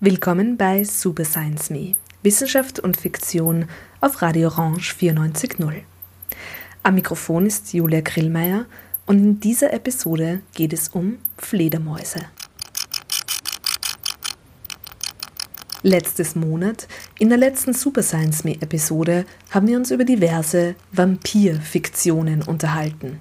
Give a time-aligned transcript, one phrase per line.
[0.00, 3.68] Willkommen bei Super Science Me, Wissenschaft und Fiktion
[4.00, 5.82] auf Radio Orange 94.0.
[6.82, 8.64] Am Mikrofon ist Julia Grillmeier
[9.04, 12.24] und in dieser Episode geht es um Fledermäuse.
[15.86, 22.42] Letztes Monat, in der letzten Super Science Me Episode, haben wir uns über diverse Vampirfiktionen
[22.42, 23.20] unterhalten.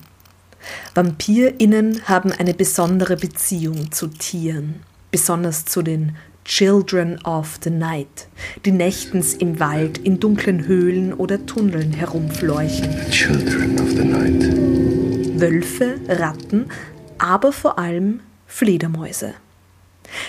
[0.95, 8.29] VampirInnen haben eine besondere Beziehung zu Tieren, besonders zu den Children of the Night,
[8.65, 12.89] die nächtens im Wald, in dunklen Höhlen oder Tunneln herumfleuchen.
[13.11, 15.39] Children of the night.
[15.39, 16.65] Wölfe, Ratten,
[17.20, 19.35] aber vor allem Fledermäuse.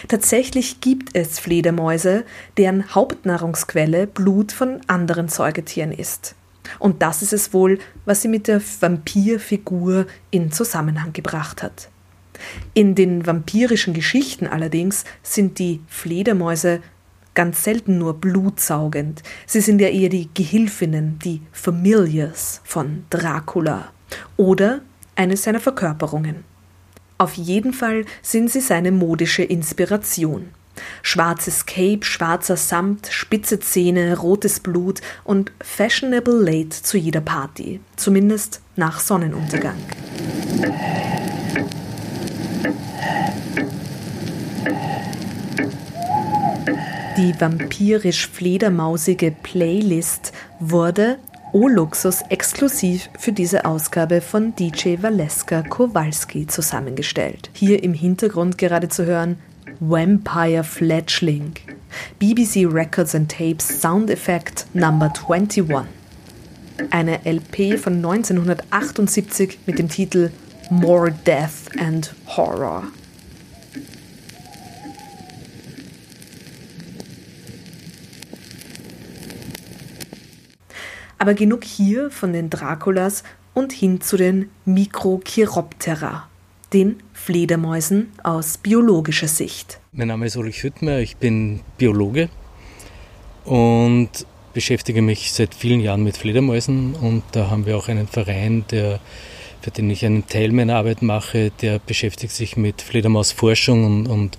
[0.09, 2.25] Tatsächlich gibt es Fledermäuse,
[2.57, 6.35] deren Hauptnahrungsquelle Blut von anderen Säugetieren ist.
[6.79, 11.89] Und das ist es wohl, was sie mit der Vampirfigur in Zusammenhang gebracht hat.
[12.75, 16.81] In den vampirischen Geschichten allerdings sind die Fledermäuse
[17.35, 19.23] ganz selten nur blutsaugend.
[19.47, 23.93] Sie sind ja eher die Gehilfinnen, die Familiars von Dracula
[24.37, 24.81] oder
[25.15, 26.45] eine seiner Verkörperungen.
[27.19, 30.51] Auf jeden Fall sind sie seine modische Inspiration.
[31.01, 38.61] Schwarzes Cape, schwarzer Samt, spitze Zähne, rotes Blut und fashionable late zu jeder Party, zumindest
[38.77, 39.77] nach Sonnenuntergang.
[47.17, 51.17] Die vampirisch-fledermausige Playlist wurde
[51.53, 57.51] O-Luxus exklusiv für diese Ausgabe von DJ Valeska Kowalski zusammengestellt.
[57.53, 59.39] Hier im Hintergrund gerade zu hören
[59.79, 61.53] Vampire Fledgling,
[62.19, 65.87] BBC Records and Tapes Sound Effect Number 21.
[66.91, 70.31] Eine LP von 1978 mit dem Titel
[70.69, 72.85] More Death and Horror.
[81.19, 86.29] Aber genug hier von den Draculas und hin zu den Mikrochiroptera,
[86.73, 89.81] den Fledermäusen aus biologischer Sicht.
[89.93, 92.29] Mein Name ist Ulrich Hüttmer, ich bin Biologe
[93.45, 94.11] und
[94.53, 99.01] beschäftige mich seit vielen Jahren mit Fledermäusen und da haben wir auch einen Verein, der,
[99.63, 104.39] für den ich einen Teil meiner Arbeit mache, der beschäftigt sich mit Fledermausforschung und, und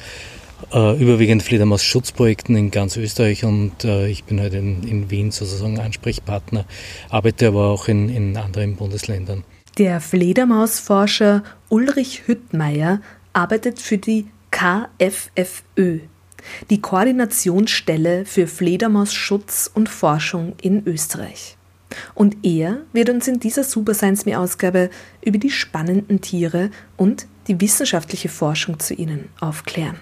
[0.73, 5.79] äh, überwiegend Fledermaus-Schutzprojekten in ganz Österreich und äh, ich bin halt in, in, Wien sozusagen
[5.79, 6.65] Ansprechpartner,
[7.09, 9.43] arbeite aber auch in, in anderen Bundesländern.
[9.77, 13.01] Der Fledermausforscher Ulrich Hüttmeier
[13.33, 15.99] arbeitet für die KFFÖ,
[16.69, 21.57] die Koordinationsstelle für Fledermausschutz und Forschung in Österreich.
[22.15, 24.89] Und er wird uns in dieser Super Science Me Ausgabe
[25.23, 29.97] über die spannenden Tiere und die wissenschaftliche Forschung zu ihnen aufklären.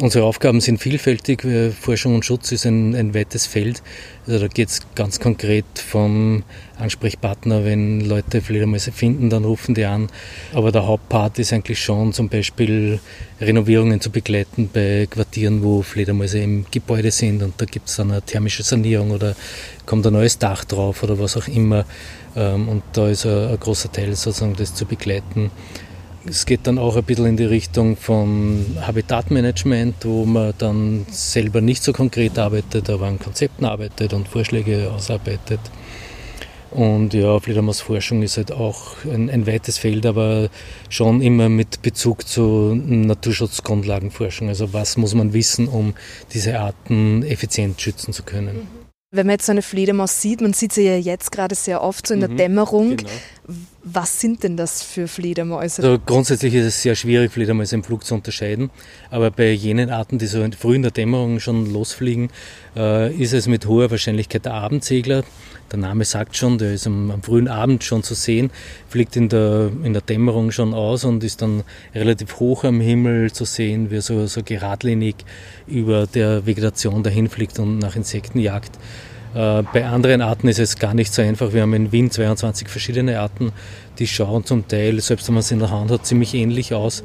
[0.00, 1.44] Unsere Aufgaben sind vielfältig.
[1.80, 3.82] Forschung und Schutz ist ein, ein weites Feld.
[4.28, 6.44] Also da geht es ganz konkret vom
[6.78, 10.08] Ansprechpartner, wenn Leute Fledermäuse finden, dann rufen die an.
[10.52, 13.00] Aber der Hauptpart ist eigentlich schon zum Beispiel
[13.40, 18.12] Renovierungen zu begleiten bei Quartieren, wo Fledermäuse im Gebäude sind und da gibt es dann
[18.12, 19.34] eine thermische Sanierung oder
[19.84, 21.84] kommt ein neues Dach drauf oder was auch immer.
[22.36, 25.50] Ähm, und da ist ein, ein großer Teil sozusagen das zu begleiten.
[26.26, 31.60] Es geht dann auch ein bisschen in die Richtung von Habitatmanagement, wo man dann selber
[31.60, 35.60] nicht so konkret arbeitet, aber an Konzepten arbeitet und Vorschläge ausarbeitet.
[36.70, 40.50] Und ja, Fledermausforschung ist halt auch ein, ein, weites Feld, aber
[40.90, 44.48] schon immer mit Bezug zu Naturschutzgrundlagenforschung.
[44.48, 45.94] Also was muss man wissen, um
[46.34, 48.68] diese Arten effizient schützen zu können.
[49.10, 52.06] Wenn man jetzt so eine Fledermaus sieht, man sieht sie ja jetzt gerade sehr oft
[52.06, 52.96] so in der mhm, Dämmerung.
[52.98, 53.10] Genau.
[53.90, 55.82] Was sind denn das für Fledermäuse?
[55.82, 58.70] Also grundsätzlich ist es sehr schwierig, Fledermäuse im Flug zu unterscheiden.
[59.10, 62.30] Aber bei jenen Arten, die so früh in der Dämmerung schon losfliegen,
[62.76, 65.24] äh, ist es mit hoher Wahrscheinlichkeit der Abendsegler.
[65.70, 68.50] Der Name sagt schon, der ist am, am, frühen Abend schon zu sehen,
[68.88, 71.62] fliegt in der, in der Dämmerung schon aus und ist dann
[71.94, 75.16] relativ hoch am Himmel zu sehen, wie er so, so geradlinig
[75.66, 78.78] über der Vegetation dahin fliegt und nach Insekten jagt.
[79.34, 81.52] Äh, bei anderen Arten ist es gar nicht so einfach.
[81.52, 83.52] Wir haben in Wien 22 verschiedene Arten,
[83.98, 87.02] die schauen zum Teil, selbst wenn man sie in der Hand hat, ziemlich ähnlich aus.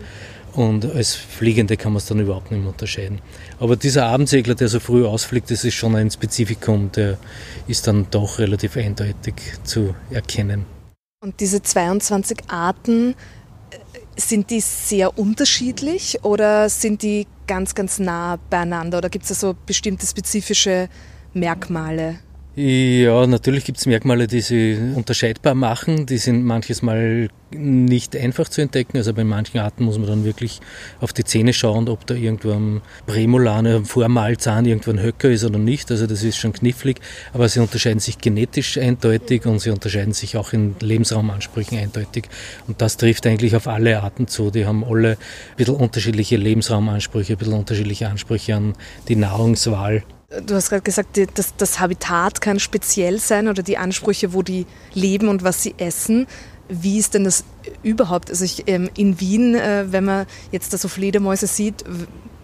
[0.54, 3.20] Und als Fliegende kann man es dann überhaupt nicht mehr unterscheiden.
[3.60, 7.18] Aber dieser Abendsegler, der so früh ausfliegt, das ist schon ein Spezifikum, der
[7.68, 9.34] ist dann doch relativ eindeutig
[9.64, 10.66] zu erkennen.
[11.22, 13.16] Und diese 22 Arten,
[13.72, 13.78] äh,
[14.16, 19.00] sind die sehr unterschiedlich oder sind die ganz, ganz nah beieinander?
[19.00, 20.88] Oder gibt es da so bestimmte spezifische
[21.34, 22.20] Merkmale?
[22.56, 26.06] Ja, natürlich gibt es Merkmale, die sie unterscheidbar machen.
[26.06, 28.98] Die sind manches Mal nicht einfach zu entdecken.
[28.98, 30.62] Also bei manchen Arten muss man dann wirklich
[31.02, 35.44] auf die Zähne schauen, ob da irgendwo am Prämolane, am Vormalzahn irgendwo ein Höcker ist
[35.44, 35.90] oder nicht.
[35.90, 37.02] Also das ist schon knifflig.
[37.34, 42.26] Aber sie unterscheiden sich genetisch eindeutig und sie unterscheiden sich auch in Lebensraumansprüchen eindeutig.
[42.68, 44.52] Und das trifft eigentlich auf alle Arten zu.
[44.52, 45.18] Die haben alle ein
[45.58, 48.74] bisschen unterschiedliche Lebensraumansprüche, ein bisschen unterschiedliche Ansprüche an
[49.08, 50.04] die Nahrungswahl.
[50.46, 54.66] Du hast gerade gesagt, das, das Habitat kann speziell sein oder die Ansprüche, wo die
[54.94, 56.28] leben und was sie essen.
[56.70, 57.44] Wie ist denn das
[57.84, 58.30] überhaupt?
[58.30, 61.84] Also ich, ähm, in Wien, äh, wenn man jetzt da so Fledermäuse sieht,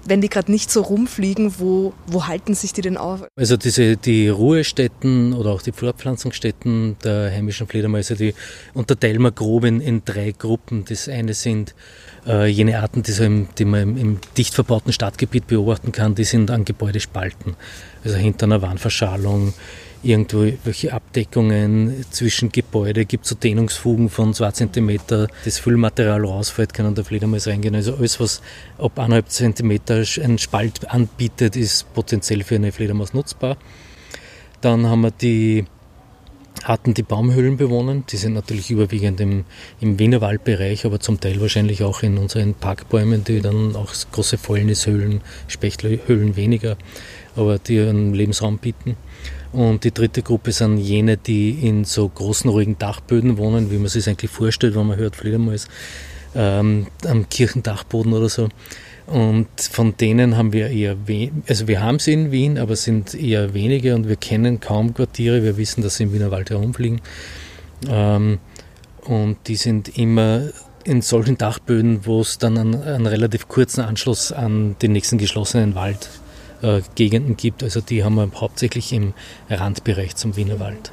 [0.06, 3.24] wenn die gerade nicht so rumfliegen, wo, wo halten sich die denn auf?
[3.36, 8.34] Also diese, die Ruhestätten oder auch die Fortpflanzungsstätten der heimischen Fledermäuse, die
[8.74, 10.86] unterteilen wir grob in, in drei Gruppen.
[10.86, 11.76] Das eine sind
[12.26, 16.16] äh, jene Arten, die, so im, die man im, im, dicht verbauten Stadtgebiet beobachten kann,
[16.16, 17.56] die sind an Gebäudespalten.
[18.04, 19.54] Also hinter einer Wandverschalung,
[20.04, 26.94] irgendwo welche Abdeckungen zwischen Gebäude, gibt so Dehnungsfugen von 2 cm, das Füllmaterial rausfällt, kann
[26.96, 27.76] der Fledermaus reingehen.
[27.76, 28.42] Also alles, was
[28.78, 33.58] ab 1,5 cm einen Spalt anbietet, ist potenziell für eine Fledermaus nutzbar.
[34.62, 35.66] Dann haben wir die
[36.64, 38.04] Arten, die Baumhöhlen bewohnen.
[38.10, 39.46] Die sind natürlich überwiegend im,
[39.80, 45.22] im Wiener aber zum Teil wahrscheinlich auch in unseren Parkbäumen, die dann auch große Fäulnishöhlen,
[45.48, 46.78] Spechtlhöhlen weniger,
[47.36, 48.98] aber die einen Lebensraum bieten.
[49.52, 53.88] Und die dritte Gruppe sind jene, die in so großen, ruhigen Dachböden wohnen, wie man
[53.88, 55.68] sich eigentlich vorstellt, wenn man hört Fledermaus
[56.36, 58.50] ähm, am Kirchendachboden oder so.
[59.08, 60.96] Und von denen haben wir eher,
[61.48, 65.44] also wir haben sie in Wien, aber sind eher wenige und wir kennen kaum Quartiere.
[65.44, 67.02] Wir wissen, dass sie im Wiener Wald herumfliegen.
[67.90, 68.38] Ähm,
[69.06, 70.50] und die sind immer
[70.84, 75.74] in solchen Dachböden, wo es dann einen, einen relativ kurzen Anschluss an den nächsten geschlossenen
[75.74, 76.19] Waldgegenden
[76.62, 76.82] äh,
[77.36, 77.64] gibt.
[77.64, 79.14] Also die haben wir hauptsächlich im
[79.50, 80.92] Randbereich zum Wiener Wald.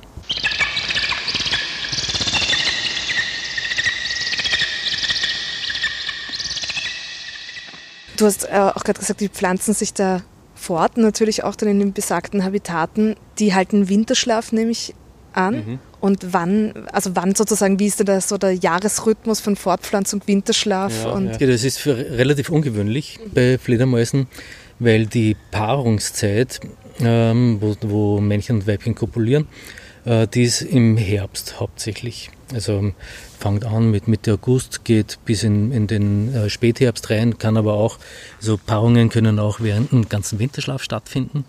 [8.16, 10.22] Du hast äh, auch gerade gesagt, die pflanzen sich da
[10.54, 13.14] fort, natürlich auch dann in den besagten Habitaten.
[13.38, 14.94] Die halten Winterschlaf nämlich
[15.32, 15.54] an.
[15.54, 15.78] Mhm.
[16.00, 21.04] Und wann, also wann sozusagen, wie ist denn da so der Jahresrhythmus von Fortpflanzung, Winterschlaf?
[21.04, 21.46] Ja, und ja.
[21.46, 24.28] das ist für relativ ungewöhnlich bei Fledermäusen,
[24.78, 26.60] weil die Paarungszeit,
[27.00, 29.46] ähm, wo, wo Männchen und Weibchen kopulieren,
[30.04, 32.30] äh, die ist im Herbst hauptsächlich.
[32.54, 32.92] Also
[33.38, 37.74] fängt an mit Mitte August, geht bis in, in den äh, Spätherbst rein, kann aber
[37.74, 37.98] auch,
[38.38, 41.44] so Paarungen können auch während dem ganzen Winterschlaf stattfinden.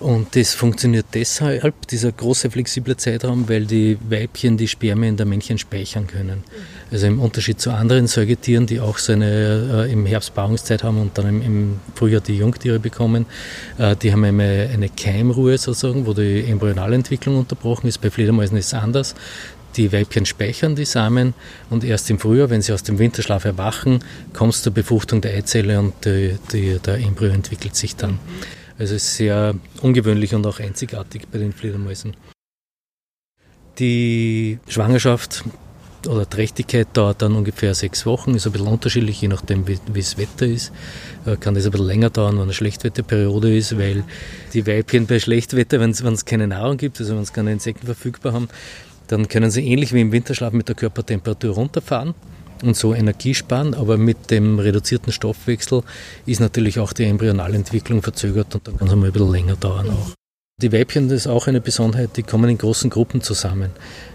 [0.00, 5.56] Und das funktioniert deshalb, dieser große flexible Zeitraum, weil die Weibchen die Spermien der Männchen
[5.56, 6.42] speichern können.
[6.90, 11.00] Also im Unterschied zu anderen Säugetieren, die auch so eine äh, im Herbst Paarungszeit haben
[11.00, 13.26] und dann im, im Frühjahr die Jungtiere bekommen,
[13.78, 17.98] äh, die haben eine, eine Keimruhe sozusagen, wo die Embryonalentwicklung unterbrochen ist.
[17.98, 19.14] Bei Fledermäusen ist es anders.
[19.76, 21.34] Die Weibchen speichern die Samen
[21.70, 25.34] und erst im Frühjahr, wenn sie aus dem Winterschlaf erwachen, kommt es zur Befruchtung der
[25.34, 28.18] Eizelle und die, die, der Embryo entwickelt sich dann.
[28.78, 32.16] Also es ist sehr ungewöhnlich und auch einzigartig bei den Fledermäusen.
[33.78, 35.44] Die Schwangerschaft
[36.06, 40.18] oder Trächtigkeit dauert dann ungefähr sechs Wochen, ist ein bisschen unterschiedlich, je nachdem wie, das
[40.18, 40.72] Wetter ist.
[41.24, 44.04] Äh, kann das ein bisschen länger dauern, wenn eine Schlechtwetterperiode ist, weil
[44.52, 48.32] die Weibchen bei Schlechtwetter, wenn es keine Nahrung gibt, also wenn es keine Insekten verfügbar
[48.32, 48.48] haben,
[49.06, 52.14] dann können sie ähnlich wie im Winterschlaf mit der Körpertemperatur runterfahren
[52.62, 55.82] und so Energie sparen, aber mit dem reduzierten Stoffwechsel
[56.26, 59.90] ist natürlich auch die Embryonalentwicklung verzögert und dann kann es mal ein bisschen länger dauern
[59.90, 60.14] auch.
[60.62, 63.70] Die Weibchen, das ist auch eine Besonderheit, die kommen in großen Gruppen zusammen.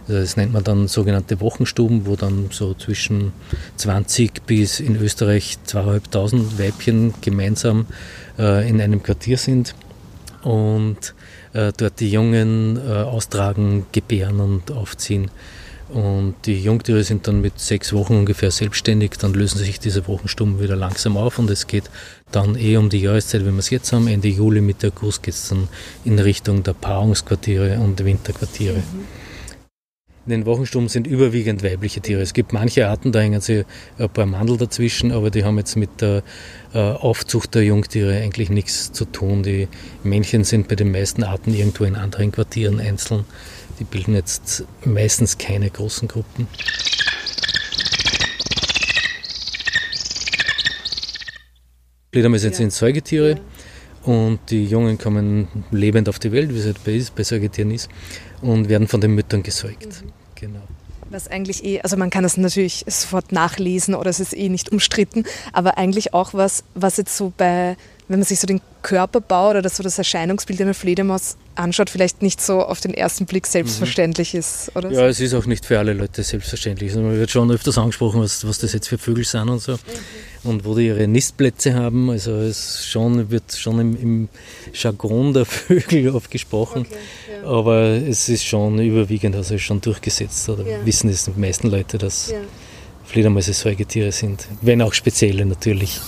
[0.07, 3.33] Das nennt man dann sogenannte Wochenstuben, wo dann so zwischen
[3.75, 7.87] 20 bis in Österreich 2.500 Weibchen gemeinsam
[8.37, 9.75] äh, in einem Quartier sind
[10.41, 11.13] und
[11.51, 15.29] äh, dort die Jungen äh, austragen, gebären und aufziehen.
[15.89, 20.61] Und die Jungtiere sind dann mit sechs Wochen ungefähr selbstständig, dann lösen sich diese Wochenstuben
[20.61, 21.89] wieder langsam auf und es geht
[22.31, 25.33] dann eh um die Jahreszeit, wenn wir es jetzt haben, Ende Juli, Mitte August geht
[25.33, 25.67] es dann
[26.05, 28.77] in Richtung der Paarungsquartiere und Winterquartiere.
[28.77, 29.19] Mhm.
[30.29, 32.21] In den Wochenstuben sind überwiegend weibliche Tiere.
[32.21, 33.65] Es gibt manche Arten, da hängen sie
[33.97, 36.21] ein paar Mandel dazwischen, aber die haben jetzt mit der
[36.75, 39.41] äh, Aufzucht der Jungtiere eigentlich nichts zu tun.
[39.41, 39.67] Die
[40.03, 43.25] Männchen sind bei den meisten Arten irgendwo in anderen Quartieren einzeln.
[43.79, 46.47] Die bilden jetzt meistens keine großen Gruppen.
[52.11, 52.53] Fledermäuse ja.
[52.53, 53.39] sind Säugetiere
[54.03, 57.89] und die Jungen kommen lebend auf die Welt, wie es halt bei, bei Säugetieren ist,
[58.41, 60.03] und werden von den Müttern gesäugt.
[60.03, 60.11] Mhm.
[60.35, 60.61] Genau.
[61.09, 64.71] Was eigentlich eh, also man kann das natürlich sofort nachlesen oder es ist eh nicht
[64.71, 67.77] umstritten, aber eigentlich auch was, was jetzt so bei
[68.09, 72.23] wenn man sich so den Körperbau oder das, so das Erscheinungsbild einer Fledermaus anschaut, vielleicht
[72.23, 74.39] nicht so auf den ersten Blick selbstverständlich mhm.
[74.39, 74.71] ist.
[74.73, 76.89] Oder ja, es ist auch nicht für alle Leute selbstverständlich.
[76.91, 79.73] Also man wird schon öfters angesprochen, was, was das jetzt für Vögel sind und so.
[79.73, 79.77] Mhm.
[80.41, 82.09] Und wo die ihre Nistplätze haben.
[82.09, 84.29] Also es schon, wird schon im, im
[84.73, 86.87] Jargon der Vögel oft gesprochen.
[86.87, 87.47] Okay, ja.
[87.47, 90.49] Aber es ist schon überwiegend, also schon durchgesetzt.
[90.49, 90.83] Oder ja.
[90.83, 92.39] wissen es die meisten Leute, dass ja.
[93.05, 94.47] Fledermäuse Säugetiere sind.
[94.61, 95.99] Wenn auch spezielle natürlich.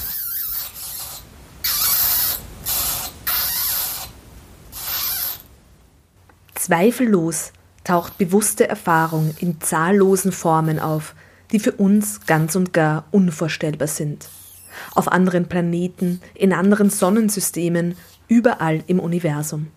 [6.71, 7.51] Zweifellos
[7.83, 11.15] taucht bewusste Erfahrung in zahllosen Formen auf,
[11.51, 14.29] die für uns ganz und gar unvorstellbar sind.
[14.95, 17.97] Auf anderen Planeten, in anderen Sonnensystemen,
[18.29, 19.67] überall im Universum.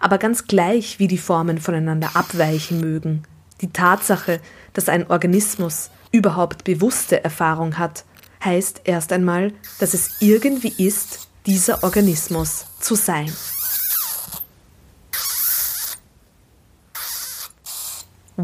[0.00, 3.22] Aber ganz gleich, wie die Formen voneinander abweichen mögen,
[3.60, 4.40] die Tatsache,
[4.72, 8.04] dass ein Organismus überhaupt bewusste Erfahrung hat,
[8.44, 13.30] heißt erst einmal, dass es irgendwie ist, dieser Organismus zu sein.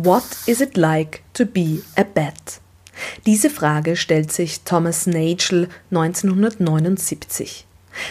[0.04, 2.60] What is it like to be a bat?
[3.26, 7.66] Diese Frage stellt sich Thomas Nagel 1979.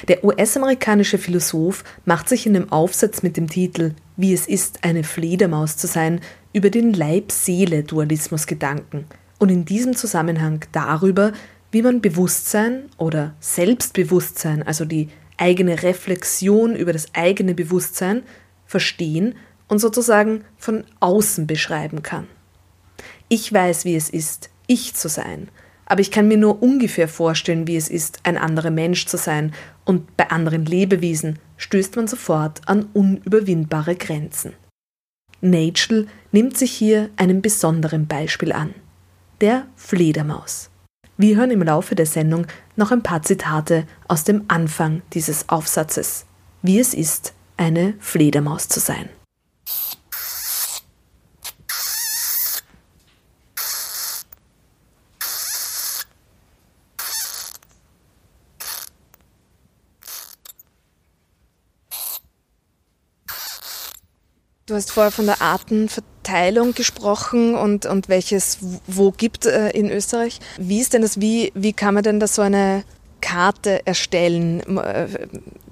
[0.10, 5.06] Der US-amerikanische Philosoph macht sich in dem Aufsatz mit dem Titel Wie es ist, eine
[5.06, 6.20] Fledermaus zu sein,
[6.52, 9.06] über den Leib-Seele-Dualismus Gedanken
[9.40, 11.32] und in diesem Zusammenhang darüber,
[11.72, 18.24] wie man Bewusstsein oder Selbstbewusstsein, also die eigene Reflexion über das eigene Bewusstsein,
[18.66, 19.36] verstehen
[19.68, 22.28] und sozusagen von außen beschreiben kann.
[23.30, 25.50] Ich weiß, wie es ist, ich zu sein,
[25.86, 29.54] aber ich kann mir nur ungefähr vorstellen, wie es ist, ein anderer Mensch zu sein,
[29.86, 34.54] und bei anderen Lebewesen stößt man sofort an unüberwindbare Grenzen.
[35.40, 38.74] Nagel nimmt sich hier einem besonderen Beispiel an,
[39.40, 40.70] der Fledermaus.
[41.16, 46.26] Wir hören im Laufe der Sendung noch ein paar Zitate aus dem Anfang dieses Aufsatzes,
[46.62, 49.10] wie es ist, eine Fledermaus zu sein.
[64.68, 70.42] Du hast vorher von der Artenverteilung gesprochen und, und welches wo gibt äh, in Österreich.
[70.58, 72.84] Wie ist denn das, wie, wie kann man denn da so eine
[73.22, 74.60] Karte erstellen?
[74.78, 75.08] Äh,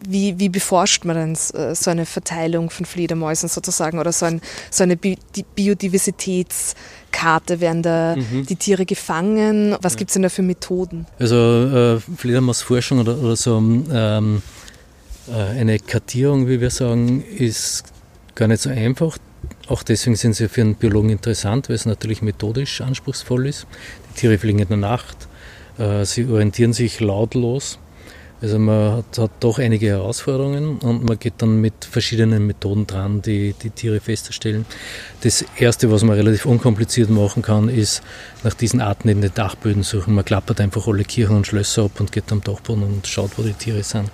[0.08, 4.40] wie, wie beforscht man denn äh, so eine Verteilung von Fledermäusen sozusagen oder so, ein,
[4.72, 5.18] so eine Bi
[5.56, 7.60] Biodiversitätskarte?
[7.60, 8.46] Werden da mhm.
[8.46, 9.76] die Tiere gefangen?
[9.82, 9.98] Was ja.
[9.98, 11.06] gibt es denn da für Methoden?
[11.20, 14.42] Also äh, Fledermausforschung oder, oder so ähm,
[15.28, 17.92] äh, eine Kartierung, wie wir sagen, ist
[18.36, 19.18] gar nicht so einfach.
[19.68, 23.66] Auch deswegen sind sie für einen Biologen interessant, weil es natürlich methodisch anspruchsvoll ist.
[24.12, 25.28] Die Tiere fliegen in der Nacht,
[25.78, 27.80] äh, sie orientieren sich lautlos.
[28.42, 33.22] Also man hat, hat, doch einige Herausforderungen und man geht dann mit verschiedenen Methoden dran,
[33.22, 34.66] die die Tiere festzustellen.
[35.22, 38.04] Das Erste, was man relativ unkompliziert machen kann, ist
[38.44, 40.14] nach diesen Arten in den Dachböden suchen.
[40.14, 43.42] Man klappert einfach alle Kirchen und Schlösser ab und geht am Dachboden und schaut, wo
[43.42, 44.12] die Tiere sind.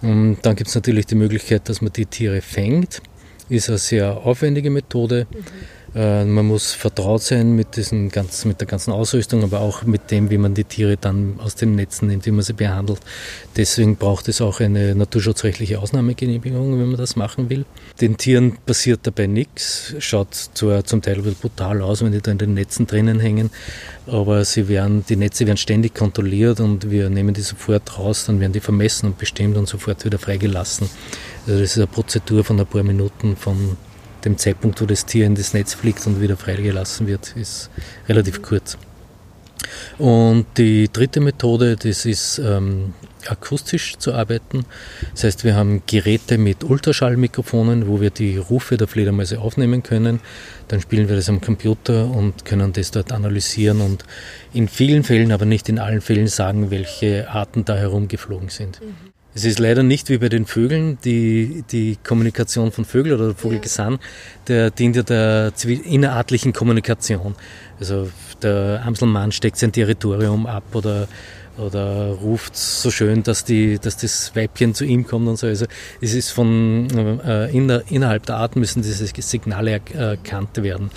[0.00, 3.02] Und dann gibt es natürlich die Möglichkeit, dass man die Tiere fängt
[3.50, 5.26] ist eine sehr aufwendige Methode.
[5.30, 5.44] Mhm.
[5.94, 10.10] Äh, man muss vertraut sein mit, diesen ganz, mit der ganzen Ausrüstung, aber auch mit
[10.10, 13.00] dem, wie man die Tiere dann aus den Netzen nimmt, wie man sie behandelt.
[13.56, 17.64] Deswegen braucht es auch eine naturschutzrechtliche Ausnahmegenehmigung, wenn man das machen will.
[18.00, 19.94] Den Tieren passiert dabei nichts.
[19.98, 23.50] Schaut zwar zum Teil brutal aus, wenn die da in den Netzen drinnen hängen,
[24.06, 28.40] aber sie werden, die Netze werden ständig kontrolliert und wir nehmen die sofort raus, dann
[28.40, 30.88] werden die vermessen und bestimmt und sofort wieder freigelassen.
[31.46, 33.76] Also das ist eine Prozedur von ein paar Minuten von
[34.24, 37.70] dem Zeitpunkt, wo das Tier in das Netz fliegt und wieder freigelassen wird, ist
[38.08, 38.76] relativ kurz.
[39.98, 42.94] Und die dritte Methode, das ist ähm,
[43.26, 44.64] akustisch zu arbeiten.
[45.12, 50.20] Das heißt, wir haben Geräte mit Ultraschallmikrofonen, wo wir die Rufe der Fledermäuse aufnehmen können.
[50.68, 54.04] Dann spielen wir das am Computer und können das dort analysieren und
[54.52, 58.80] in vielen Fällen, aber nicht in allen Fällen sagen, welche Arten da herumgeflogen sind.
[58.80, 59.10] Mhm.
[59.40, 63.98] Es ist leider nicht wie bei den Vögeln, die, die Kommunikation von Vögeln oder Vogelgesang,
[64.48, 67.34] der dient ja der innerartlichen Kommunikation.
[67.78, 68.10] Also
[68.42, 71.08] der Amselmann steckt sein Territorium ab oder,
[71.56, 75.46] oder ruft so schön, dass, die, dass das Weibchen zu ihm kommt und so.
[75.46, 75.64] Also
[76.02, 80.90] es ist von äh, inner, innerhalb der Art müssen diese Signale erkannt werden.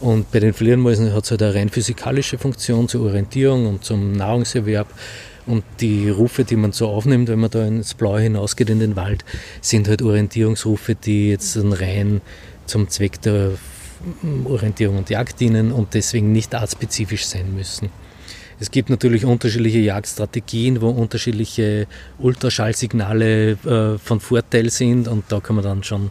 [0.00, 4.12] Und bei den Fledermäusen hat es halt eine rein physikalische Funktion zur Orientierung und zum
[4.12, 4.88] Nahrungserwerb.
[5.46, 8.96] Und die Rufe, die man so aufnimmt, wenn man da ins Blaue hinausgeht in den
[8.96, 9.24] Wald,
[9.60, 12.20] sind halt Orientierungsrufe, die jetzt rein
[12.66, 13.52] zum Zweck der
[14.44, 17.90] Orientierung und Jagd dienen und deswegen nicht artspezifisch sein müssen.
[18.58, 21.86] Es gibt natürlich unterschiedliche Jagdstrategien, wo unterschiedliche
[22.18, 26.10] Ultraschallsignale äh, von Vorteil sind und da kann man dann schon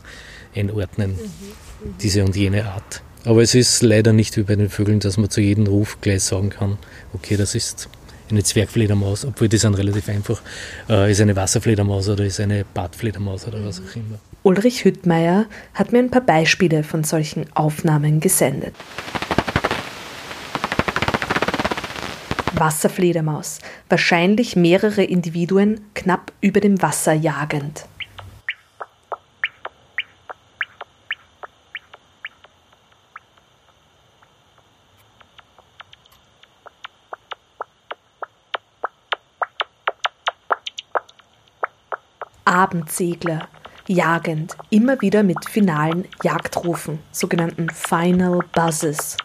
[0.56, 1.96] einordnen, mhm, mhm.
[2.02, 3.02] diese und jene Art.
[3.24, 6.24] Aber es ist leider nicht wie bei den Vögeln, dass man zu jedem Ruf gleich
[6.24, 6.78] sagen kann,
[7.14, 7.90] okay, das ist
[8.30, 10.42] eine Zwergfledermaus, obwohl die sind relativ einfach,
[10.90, 14.20] äh, ist eine Wasserfledermaus oder ist eine Badfledermaus oder was auch immer.
[14.44, 18.76] Ulrich Hüttmeier hat mir ein paar Beispiele von solchen Aufnahmen gesendet.
[22.54, 27.86] Wasserfledermaus, wahrscheinlich mehrere Individuen knapp über dem Wasser jagend.
[42.76, 43.48] Abendsegler,
[43.88, 49.16] jagend, immer wieder mit finalen Jagdrufen, sogenannten Final Buzzes.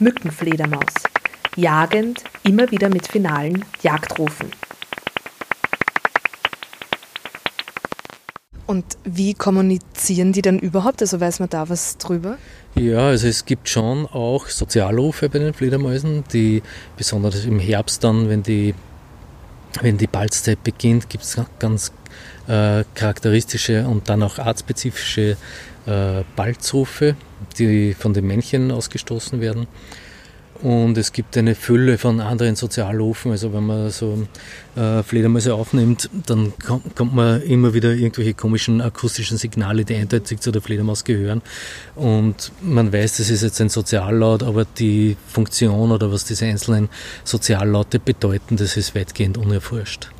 [0.00, 0.94] Mückenfledermaus,
[1.56, 4.50] jagend, immer wieder mit finalen Jagdrufen.
[8.68, 11.00] Und wie kommunizieren die dann überhaupt?
[11.00, 12.36] Also weiß man da was drüber?
[12.74, 16.62] Ja, also es gibt schon auch Sozialrufe bei den Fledermäusen, die
[16.94, 18.74] besonders im Herbst dann, wenn die,
[19.80, 21.92] wenn die Balzzeit beginnt, gibt es ganz
[22.46, 25.38] äh, charakteristische und dann auch artspezifische
[25.86, 27.16] äh, Balzrufe,
[27.58, 29.66] die von den Männchen ausgestoßen werden.
[30.62, 33.30] Und es gibt eine Fülle von anderen Sozialrufen.
[33.30, 34.26] Also wenn man so
[34.74, 40.40] äh, Fledermäuse aufnimmt, dann kommt, kommt, man immer wieder irgendwelche komischen akustischen Signale, die eindeutig
[40.40, 41.42] zu der Fledermaus gehören.
[41.94, 46.88] Und man weiß, das ist jetzt ein Soziallaut, aber die Funktion oder was diese einzelnen
[47.22, 50.10] Soziallaute bedeuten, das ist weitgehend unerforscht.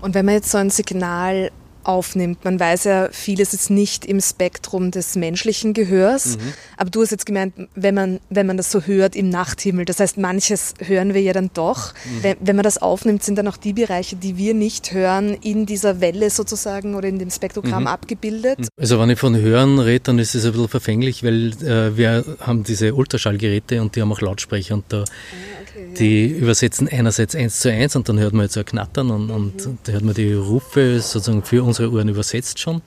[0.00, 1.50] Und wenn man jetzt so ein Signal
[1.84, 2.44] aufnimmt.
[2.44, 6.52] Man weiß ja, vieles ist nicht im Spektrum des menschlichen Gehörs, mhm.
[6.76, 10.00] aber du hast jetzt gemeint, wenn man, wenn man das so hört im Nachthimmel, das
[10.00, 11.92] heißt, manches hören wir ja dann doch.
[11.92, 12.22] Mhm.
[12.22, 15.66] Wenn, wenn, man das aufnimmt, sind dann auch die Bereiche, die wir nicht hören, in
[15.66, 17.88] dieser Welle sozusagen oder in dem Spektrogramm mhm.
[17.88, 18.58] abgebildet.
[18.60, 18.68] Mhm.
[18.78, 22.24] Also wenn ich von Hören rede, dann ist es ein bisschen verfänglich, weil äh, wir
[22.40, 25.63] haben diese Ultraschallgeräte und die haben auch Lautsprecher und da ah,
[25.98, 29.30] die übersetzen einerseits eins zu eins und dann hört man jetzt so ein Knattern und,
[29.30, 32.76] und da hört man die Rufe sozusagen für uns unsere Ohren übersetzt schon.
[32.76, 32.80] Mhm.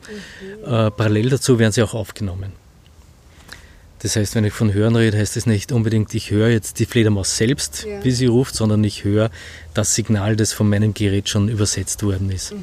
[0.64, 2.54] Äh, parallel dazu werden sie auch aufgenommen.
[4.00, 6.86] Das heißt, wenn ich von Hören rede, heißt es nicht unbedingt, ich höre jetzt die
[6.86, 8.04] Fledermaus selbst, ja.
[8.04, 9.32] wie sie ruft, sondern ich höre
[9.74, 12.54] das Signal, das von meinem Gerät schon übersetzt worden ist.
[12.54, 12.62] Mhm.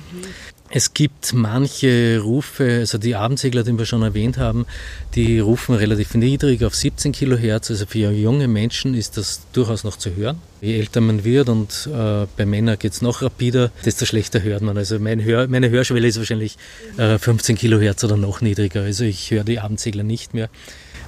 [0.77, 4.67] Es gibt manche Rufe, also die Abendsegler, die wir schon erwähnt haben,
[5.15, 7.71] die rufen relativ niedrig auf 17 Kilohertz.
[7.71, 10.39] Also für junge Menschen ist das durchaus noch zu hören.
[10.61, 14.63] Je älter man wird und äh, bei Männern geht es noch rapider, desto schlechter hört
[14.63, 14.77] man.
[14.77, 16.57] Also mein Hör, meine Hörschwelle ist wahrscheinlich
[16.97, 18.83] äh, 15 Kilohertz oder noch niedriger.
[18.83, 20.51] Also ich höre die Abendsegler nicht mehr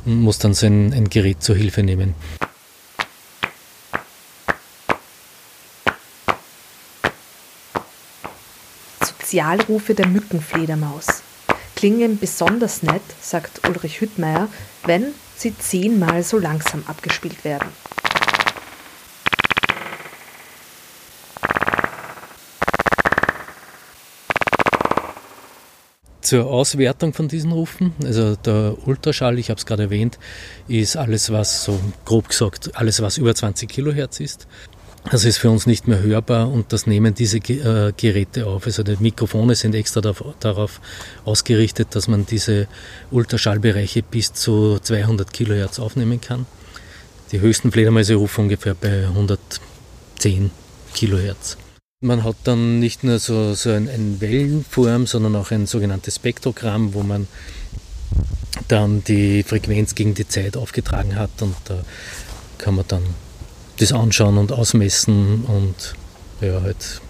[0.05, 2.15] und muss dann so ein, ein Gerät zur Hilfe nehmen.
[9.27, 11.25] Spezialrufe der Mückenfledermaus.
[11.75, 14.47] Klingen besonders nett, sagt Ulrich Hüttmeier,
[14.85, 17.69] wenn sie zehnmal so langsam abgespielt werden.
[26.21, 30.21] Zur Auswertung von diesen Rufen, also der Ultraschall, ich habe es gerade erwähnt,
[30.69, 34.47] ist alles, was so grob gesagt, alles, was über 20 Kilohertz ist.
[35.09, 38.67] Das ist für uns nicht mehr hörbar und das nehmen diese äh, Geräte auf.
[38.67, 40.81] Also die Mikrofone sind extra darauf
[41.25, 42.67] ausgerichtet, dass man diese
[43.13, 46.45] Ultraschallbereiche bis zu 200 Kilohertz aufnehmen kann.
[47.31, 50.51] Die höchsten Fledermäuse rufen ungefähr bei 110
[50.93, 51.57] Kilohertz.
[52.01, 56.95] Man hat dann nicht nur so, so eine ein Wellenform, sondern auch ein sogenanntes Spektrogramm,
[56.95, 57.29] wo man
[58.69, 61.83] dann die Frequenz gegen die Zeit aufgetragen hat und da
[62.59, 63.03] kann man dann
[63.79, 65.95] das anschauen und ausmessen und
[66.41, 67.01] ja, halt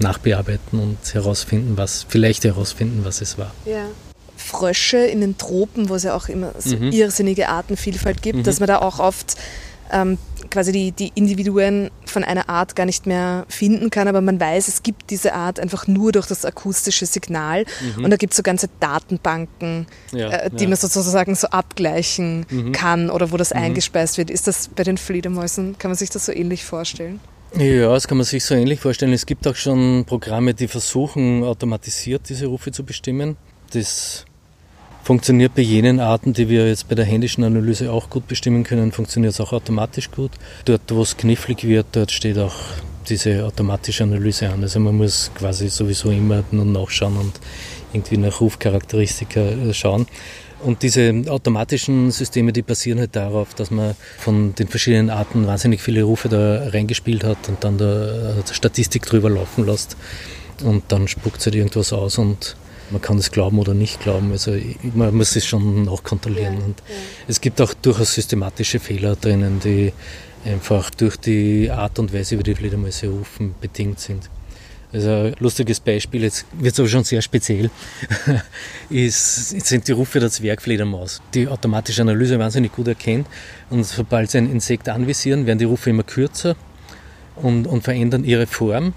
[0.00, 3.52] nachbearbeiten und herausfinden, was, vielleicht herausfinden, was es war.
[3.64, 3.86] Ja.
[4.36, 6.92] Frösche in den Tropen, wo es ja auch immer so mhm.
[6.92, 8.42] irrsinnige Artenvielfalt gibt, mhm.
[8.44, 9.36] dass man da auch oft
[9.90, 10.16] ähm,
[10.50, 14.68] quasi die, die Individuen von einer Art gar nicht mehr finden kann, aber man weiß,
[14.68, 17.64] es gibt diese Art einfach nur durch das akustische Signal
[17.96, 18.04] mhm.
[18.04, 20.68] und da gibt es so ganze Datenbanken, ja, äh, die ja.
[20.68, 22.72] man sozusagen so abgleichen mhm.
[22.72, 23.60] kann oder wo das mhm.
[23.60, 24.30] eingespeist wird.
[24.30, 27.20] Ist das bei den Fledermäusen, kann man sich das so ähnlich vorstellen?
[27.56, 29.12] Ja, das kann man sich so ähnlich vorstellen.
[29.12, 33.36] Es gibt auch schon Programme, die versuchen, automatisiert diese Rufe zu bestimmen.
[33.72, 34.26] Das
[35.08, 38.92] Funktioniert bei jenen Arten, die wir jetzt bei der händischen Analyse auch gut bestimmen können,
[38.92, 40.32] funktioniert es auch automatisch gut.
[40.66, 42.52] Dort, wo es knifflig wird, dort steht auch
[43.08, 44.62] diese automatische Analyse an.
[44.62, 47.40] Also man muss quasi sowieso immer nur nachschauen und
[47.94, 50.06] irgendwie nach Rufcharakteristika äh, schauen.
[50.62, 55.80] Und diese automatischen Systeme, die basieren halt darauf, dass man von den verschiedenen Arten wahnsinnig
[55.80, 59.96] viele Rufe da reingespielt hat und dann da Statistik drüber laufen lässt.
[60.62, 62.56] Und dann spuckt es halt irgendwas aus und
[62.90, 64.32] man kann es glauben oder nicht glauben.
[64.32, 64.56] Also
[64.94, 66.58] man muss es schon nachkontrollieren.
[66.58, 66.94] Ja, und ja.
[67.28, 69.92] Es gibt auch durchaus systematische Fehler drinnen, die
[70.44, 74.30] einfach durch die Art und Weise, wie die Fledermäuse rufen, bedingt sind.
[74.90, 77.70] Also ein lustiges Beispiel, jetzt wird es aber schon sehr speziell,
[78.90, 83.26] ist, sind die Rufe der Zwergfledermaus, die automatische Analyse wahnsinnig gut erkennt.
[83.68, 86.56] Und sobald sie ein Insekt anvisieren, werden die Rufe immer kürzer
[87.36, 88.94] und, und verändern ihre Form.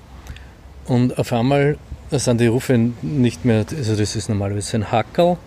[0.86, 1.77] Und auf einmal
[2.19, 5.38] sind die Rufe nicht mehr, also das ist normalerweise ein Hackerl,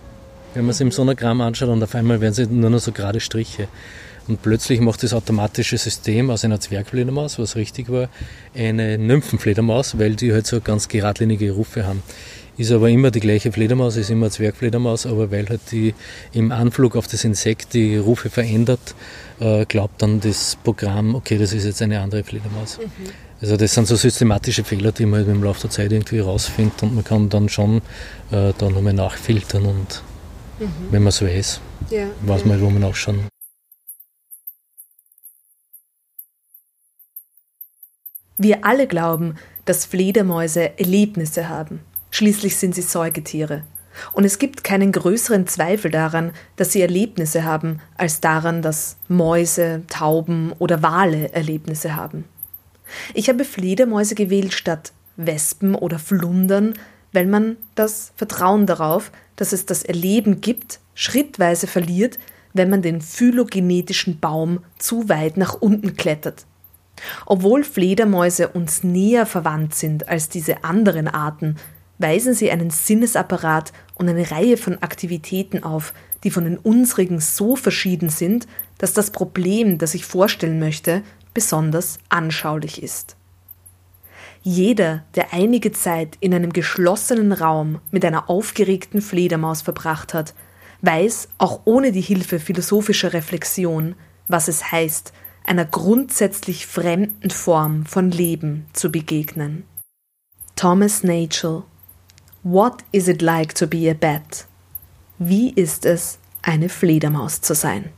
[0.54, 3.20] wenn man es im Sonogramm anschaut, und auf einmal werden sie nur noch so gerade
[3.20, 3.68] Striche.
[4.26, 8.08] Und plötzlich macht das automatische System aus einer Zwergfledermaus, was richtig war,
[8.54, 12.02] eine Nymphenfledermaus, weil die halt so ganz geradlinige Rufe haben.
[12.56, 15.92] Ist aber immer die gleiche Fledermaus, ist immer eine Zwergfledermaus, aber weil halt die
[16.32, 18.94] im Anflug auf das Insekt die Rufe verändert,
[19.40, 22.78] äh, glaubt dann das Programm, okay, das ist jetzt eine andere Fledermaus.
[22.78, 23.10] Mhm.
[23.44, 26.82] Also das sind so systematische Fehler, die man halt im Laufe der Zeit irgendwie rausfindet
[26.82, 27.82] und man kann dann schon
[28.30, 30.02] äh, da nochmal nachfiltern und
[30.58, 30.70] mhm.
[30.90, 32.06] wenn man es weiß, ja.
[32.22, 33.28] weiß man, halt, wo man nachschauen
[38.38, 39.34] Wir alle glauben,
[39.66, 41.80] dass Fledermäuse Erlebnisse haben.
[42.12, 43.64] Schließlich sind sie Säugetiere.
[44.14, 49.82] Und es gibt keinen größeren Zweifel daran, dass sie Erlebnisse haben, als daran, dass Mäuse,
[49.90, 52.24] Tauben oder Wale Erlebnisse haben.
[53.14, 56.74] Ich habe Fledermäuse gewählt statt Wespen oder Flundern,
[57.12, 62.18] weil man das Vertrauen darauf, dass es das Erleben gibt, schrittweise verliert,
[62.52, 66.46] wenn man den phylogenetischen Baum zu weit nach unten klettert.
[67.26, 71.56] Obwohl Fledermäuse uns näher verwandt sind als diese anderen Arten,
[71.98, 77.56] weisen sie einen Sinnesapparat und eine Reihe von Aktivitäten auf, die von den unsrigen so
[77.56, 78.46] verschieden sind,
[78.78, 81.02] dass das Problem, das ich vorstellen möchte,
[81.34, 83.16] besonders anschaulich ist.
[84.42, 90.34] Jeder, der einige Zeit in einem geschlossenen Raum mit einer aufgeregten Fledermaus verbracht hat,
[90.82, 93.94] weiß, auch ohne die Hilfe philosophischer Reflexion,
[94.28, 95.12] was es heißt,
[95.44, 99.64] einer grundsätzlich fremden Form von Leben zu begegnen.
[100.56, 101.64] Thomas Nagel
[102.42, 104.46] What is it like to be a bat?
[105.18, 107.90] Wie ist es, eine Fledermaus zu sein?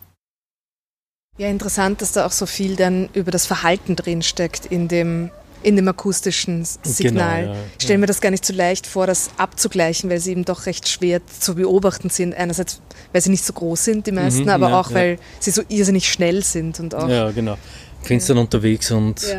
[1.39, 5.31] Ja, interessant, dass da auch so viel dann über das Verhalten drin steckt in dem
[5.63, 7.43] in dem akustischen Signal.
[7.43, 10.31] Genau, ja, ich stelle mir das gar nicht so leicht vor, das abzugleichen, weil sie
[10.31, 12.37] eben doch recht schwer zu beobachten sind.
[12.37, 12.81] Einerseits,
[13.13, 15.63] weil sie nicht so groß sind, die meisten, mhm, aber ja, auch, weil sie so
[15.69, 16.79] irrsinnig schnell sind.
[16.79, 17.57] Und auch, ja, genau.
[18.09, 19.35] Dann unterwegs und es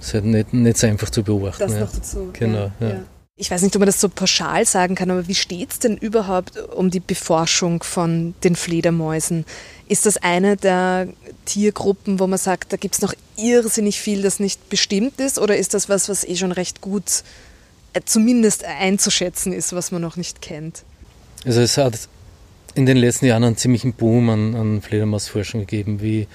[0.00, 1.58] ist halt nicht, nicht so einfach zu beobachten.
[1.58, 2.30] Das noch dazu.
[2.32, 3.00] Genau, ja
[3.38, 5.98] ich weiß nicht, ob man das so pauschal sagen kann, aber wie steht es denn
[5.98, 9.44] überhaupt um die Beforschung von den Fledermäusen?
[9.88, 11.08] Ist das eine der
[11.44, 15.38] Tiergruppen, wo man sagt, da gibt es noch irrsinnig viel, das nicht bestimmt ist?
[15.38, 17.22] Oder ist das was, was eh schon recht gut
[17.92, 20.82] äh, zumindest einzuschätzen ist, was man noch nicht kennt?
[21.44, 22.08] Also es hat
[22.74, 26.02] in den letzten Jahren einen ziemlichen Boom an, an Fledermausforschung gegeben.
[26.02, 26.26] Wie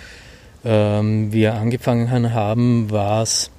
[0.64, 3.52] ähm, wir angefangen haben, war es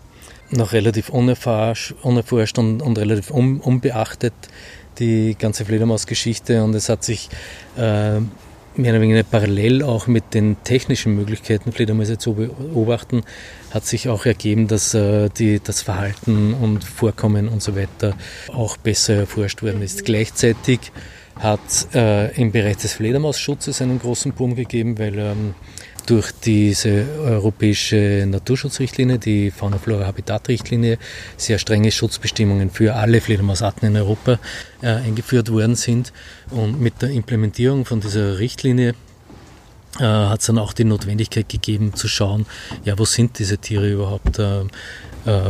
[0.50, 4.34] noch relativ unerforscht, und, und, relativ un, unbeachtet,
[4.98, 6.64] die ganze Fledermausgeschichte.
[6.64, 7.28] Und es hat sich
[7.76, 8.20] äh,
[8.76, 13.22] mehr oder weniger parallel auch mit den technischen Möglichkeiten, Fledermäuse zu beobachten,
[13.70, 18.14] hat sich auch ergeben, dass äh, die, das Verhalten und Vorkommen und so weiter
[18.52, 20.04] auch besser erforscht worden ist.
[20.04, 20.92] Gleichzeitig
[21.36, 21.60] hat
[21.94, 25.54] äh, im Bereich des Fledermausschutzes einen großen Boom gegeben, weil ähm,
[26.06, 30.98] durch diese europäische Naturschutzrichtlinie, die Fauna-Flora-Habitat-Richtlinie,
[31.36, 34.38] sehr strenge Schutzbestimmungen für alle Fledermausarten in Europa
[34.82, 36.12] äh, eingeführt worden sind.
[36.50, 38.94] Und mit der Implementierung von dieser Richtlinie
[39.98, 42.46] äh, hat es dann auch die Notwendigkeit gegeben zu schauen,
[42.84, 44.66] ja, wo sind diese Tiere überhaupt, äh, äh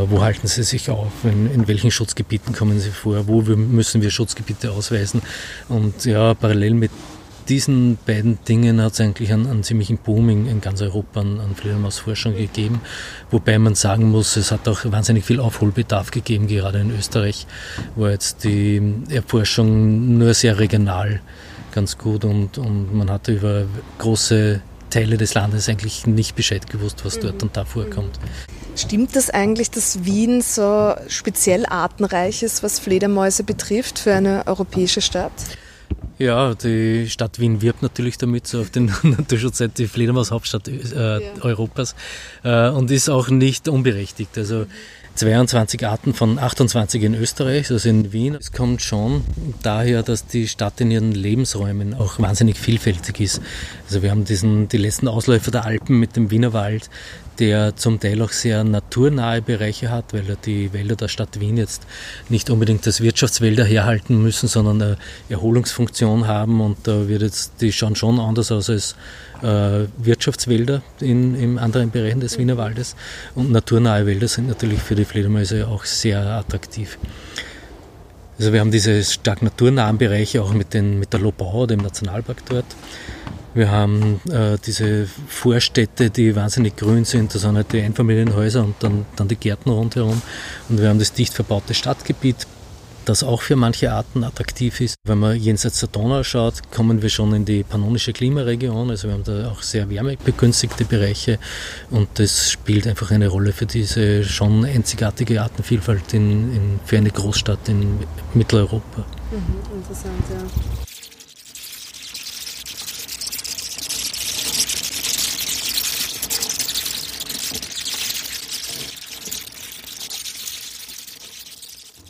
[0.06, 4.10] wo halten sie sich auf, in, in, welchen Schutzgebieten kommen sie vor, wo müssen wir
[4.10, 5.22] Schutzgebiete ausweisen.
[5.68, 6.90] Und ja, parallel mit
[7.48, 11.40] diesen beiden Dingen hat es eigentlich einen, einen, ziemlichen Boom in, in ganz Europa an,
[11.40, 12.80] an Fledermausforschung gegeben,
[13.30, 17.46] wobei man sagen muss, es hat auch wahnsinnig viel Aufholbedarf gegeben, gerade in Österreich,
[17.96, 21.20] wo jetzt die Erforschung nur sehr regional
[21.72, 23.64] ganz gut und, und man hatte über
[23.98, 28.18] große Teile des Landes eigentlich nicht Bescheid gewusst, was dort und da vorkommt.
[28.76, 35.00] Stimmt das eigentlich, dass Wien so speziell artenreich ist, was Fledermäuse betrifft für eine europäische
[35.00, 35.32] Stadt?
[36.18, 41.20] Ja, die Stadt Wien wirbt natürlich damit, so auf den Naturschutzseite die Fledermaus-Hauptstadt äh, ja.
[41.42, 41.94] Europas
[42.44, 44.36] äh, und ist auch nicht unberechtigt.
[44.38, 44.66] Also
[45.14, 48.34] 22 Arten von 28 in Österreich, also in Wien.
[48.34, 49.22] Es kommt schon
[49.62, 53.40] daher, dass die Stadt in ihren Lebensräumen auch wahnsinnig vielfältig ist.
[53.86, 56.88] Also wir haben diesen, die letzten Ausläufer der Alpen mit dem Wienerwald,
[57.38, 61.86] der zum Teil auch sehr naturnahe Bereiche hat, weil die Wälder der Stadt Wien jetzt
[62.28, 64.96] nicht unbedingt als Wirtschaftswälder herhalten müssen, sondern eine
[65.28, 68.96] Erholungsfunktion haben und da wird jetzt, die schauen schon anders aus als
[69.42, 72.96] äh, Wirtschaftswälder in, in anderen Bereichen des Wienerwaldes
[73.34, 76.98] und naturnahe Wälder sind natürlich für die Fledermäuse auch sehr attraktiv.
[78.38, 82.44] Also wir haben diese stark naturnahen Bereiche auch mit, den, mit der Lobau, dem Nationalpark
[82.48, 82.64] dort.
[83.54, 87.34] Wir haben äh, diese Vorstädte, die wahnsinnig grün sind.
[87.34, 90.22] Das sind halt die Einfamilienhäuser und dann, dann die Gärten rundherum.
[90.68, 92.46] Und wir haben das dicht verbaute Stadtgebiet,
[93.04, 94.96] das auch für manche Arten attraktiv ist.
[95.04, 98.90] Wenn man jenseits der Donau schaut, kommen wir schon in die pannonische Klimaregion.
[98.90, 101.38] Also wir haben da auch sehr wärmebegünstigte Bereiche
[101.90, 107.10] und das spielt einfach eine Rolle für diese schon einzigartige Artenvielfalt in, in, für eine
[107.10, 107.98] Großstadt in
[108.34, 109.04] Mitteleuropa.
[109.30, 110.91] Mhm, interessant, ja.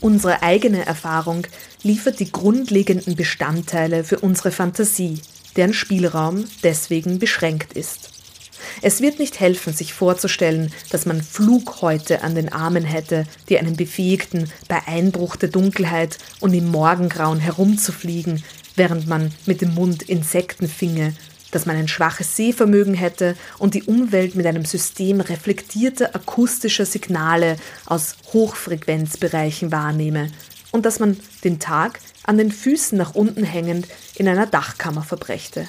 [0.02, 1.46] Unsere eigene Erfahrung
[1.84, 5.20] liefert die grundlegenden Bestandteile für unsere Fantasie,
[5.54, 8.10] deren Spielraum deswegen beschränkt ist.
[8.80, 13.76] Es wird nicht helfen, sich vorzustellen, dass man Flughäute an den Armen hätte, die einen
[13.76, 18.42] befähigten, bei Einbruch der Dunkelheit und im Morgengrauen herumzufliegen,
[18.74, 21.14] während man mit dem Mund Insekten finge
[21.52, 27.56] dass man ein schwaches Sehvermögen hätte und die Umwelt mit einem System reflektierter akustischer Signale
[27.86, 30.32] aus Hochfrequenzbereichen wahrnehme
[30.72, 33.86] und dass man den Tag an den Füßen nach unten hängend
[34.16, 35.68] in einer Dachkammer verbrächte.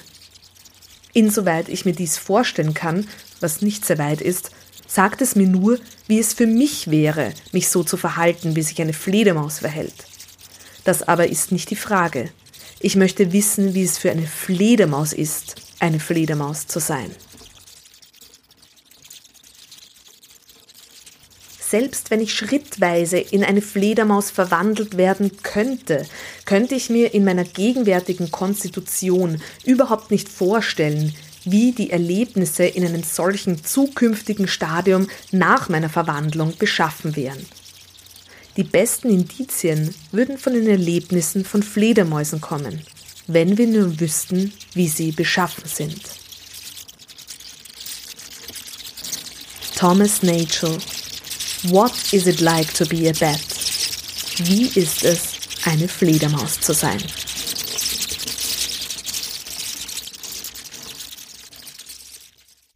[1.12, 3.06] Insoweit ich mir dies vorstellen kann,
[3.40, 4.50] was nicht sehr weit ist,
[4.86, 8.80] sagt es mir nur, wie es für mich wäre, mich so zu verhalten, wie sich
[8.80, 9.94] eine Fledermaus verhält.
[10.84, 12.30] Das aber ist nicht die Frage.
[12.80, 17.10] Ich möchte wissen, wie es für eine Fledermaus ist, eine Fledermaus zu sein.
[21.74, 26.06] Selbst wenn ich schrittweise in eine Fledermaus verwandelt werden könnte,
[26.44, 33.02] könnte ich mir in meiner gegenwärtigen Konstitution überhaupt nicht vorstellen, wie die Erlebnisse in einem
[33.02, 37.44] solchen zukünftigen Stadium nach meiner Verwandlung beschaffen wären.
[38.56, 42.84] Die besten Indizien würden von den Erlebnissen von Fledermäusen kommen
[43.26, 46.00] wenn wir nur wüssten, wie sie beschaffen sind.
[49.76, 50.78] Thomas Nagel
[51.68, 53.40] What is it like to be a bat?
[54.44, 55.32] Wie ist es,
[55.64, 57.02] eine Fledermaus zu sein?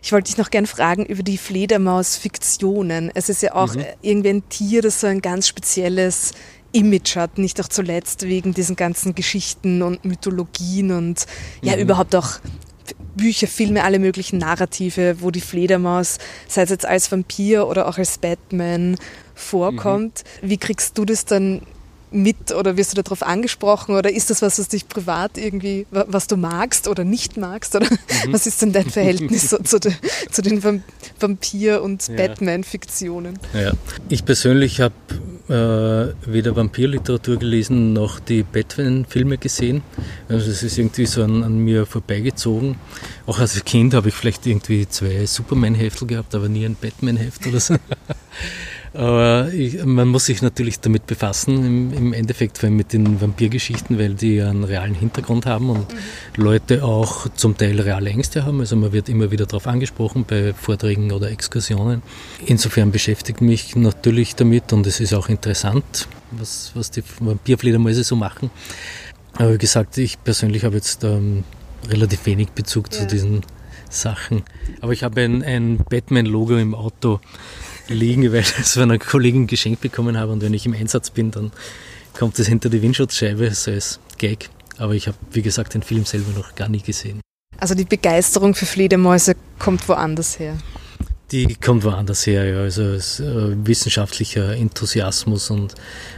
[0.08, 3.10] Ich wollte dich noch gern fragen über die Fledermaus-Fiktionen.
[3.14, 3.84] Es ist ja auch mhm.
[4.00, 6.32] irgendwie ein Tier, das so ein ganz spezielles
[6.72, 11.26] Image hat, nicht auch zuletzt wegen diesen ganzen Geschichten und Mythologien und
[11.62, 11.82] ja mhm.
[11.82, 12.40] überhaupt auch
[13.16, 17.98] Bücher, Filme, alle möglichen Narrative, wo die Fledermaus, sei es jetzt als Vampir oder auch
[17.98, 18.96] als Batman,
[19.34, 20.24] vorkommt.
[20.42, 20.50] Mhm.
[20.50, 21.62] Wie kriegst du das dann
[22.10, 26.26] mit oder wirst du darauf angesprochen oder ist das was, was dich privat irgendwie, was
[26.26, 28.32] du magst oder nicht magst oder mhm.
[28.32, 29.92] was ist denn dein Verhältnis so zu, de,
[30.30, 30.62] zu, den
[31.20, 32.16] Vampir- und ja.
[32.16, 33.38] Batman-Fiktionen?
[33.54, 33.72] Ja.
[34.08, 34.94] Ich persönlich habe
[35.48, 39.82] äh, weder Vampirliteratur gelesen noch die Batman-Filme gesehen.
[40.28, 42.76] Also es ist irgendwie so an, an mir vorbeigezogen.
[43.26, 47.60] Auch als Kind habe ich vielleicht irgendwie zwei Superman-Heftel gehabt, aber nie ein Batman-Heft oder
[47.60, 47.76] so.
[48.98, 53.20] Aber ich, man muss sich natürlich damit befassen, im, im, Endeffekt, vor allem mit den
[53.20, 56.42] Vampirgeschichten, weil die einen realen Hintergrund haben und mhm.
[56.42, 58.58] Leute auch zum Teil reale Ängste haben.
[58.58, 62.02] Also man wird immer wieder darauf angesprochen bei Vorträgen oder Exkursionen.
[62.44, 68.16] Insofern beschäftigt mich natürlich damit und es ist auch interessant, was, was die Vampirfledermäuse so
[68.16, 68.50] machen.
[69.34, 71.44] Aber wie gesagt, ich persönlich habe jetzt ähm,
[71.88, 72.98] relativ wenig Bezug ja.
[72.98, 73.42] zu diesen
[73.90, 74.42] Sachen.
[74.80, 77.20] Aber ich habe ein, ein Batman-Logo im Auto
[77.88, 81.10] liegen, weil ich es von einer Kollegin geschenkt bekommen habe und wenn ich im Einsatz
[81.10, 81.52] bin, dann
[82.16, 84.50] kommt es hinter die Windschutzscheibe, so als Gag.
[84.78, 87.20] Aber ich habe, wie gesagt, den Film selber noch gar nie gesehen.
[87.58, 90.56] Also die Begeisterung für Fledermäuse kommt woanders her?
[91.32, 92.60] Die kommt woanders her, ja.
[92.60, 95.74] Also es, äh, wissenschaftlicher Enthusiasmus und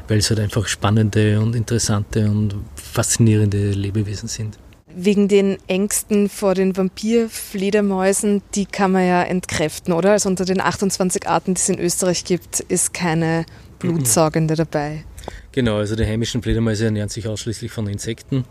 [0.09, 4.59] weil es halt einfach spannende und interessante und faszinierende Lebewesen sind
[4.95, 10.13] wegen den Ängsten vor den Vampirfledermäusen, die kann man ja entkräften, oder?
[10.13, 13.47] Also unter den 28 Arten, die es in Österreich gibt, ist keine
[13.79, 15.05] Blutsaugende dabei.
[15.53, 18.45] Genau, also die heimischen Fledermäuse ernähren sich ausschließlich von Insekten.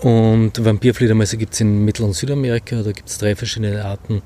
[0.00, 2.82] Und Vampirfledermäuse gibt es in Mittel- und Südamerika.
[2.82, 4.22] Da gibt es drei verschiedene Arten,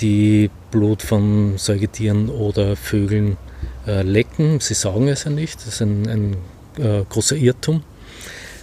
[0.00, 3.36] die Blut von Säugetieren oder Vögeln
[3.86, 4.60] äh, lecken.
[4.60, 5.56] Sie saugen es ja nicht.
[5.56, 6.36] Das ist ein, ein
[6.82, 7.82] äh, großer Irrtum.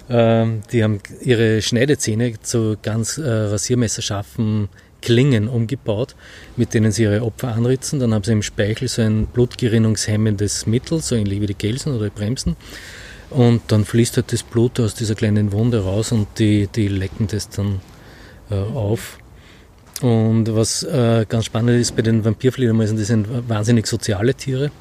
[0.10, 4.70] Ähm, die haben ihre Schneidezähne zu ganz äh, rasiermesserscharfen
[5.02, 6.16] Klingen umgebaut,
[6.56, 8.00] mit denen sie ihre Opfer anritzen.
[8.00, 12.06] Dann haben sie im Speichel so ein blutgerinnungshemmendes Mittel, so ähnlich wie die Gelsen oder
[12.06, 12.56] die Bremsen.
[13.30, 17.28] Und dann fließt halt das Blut aus dieser kleinen Wunde raus und die, die lecken
[17.28, 17.82] das dann
[18.50, 19.20] äh, auf.
[20.02, 24.72] Und was äh, ganz spannend ist bei den Vampirfledermäusen, die sind wahnsinnig soziale Tiere.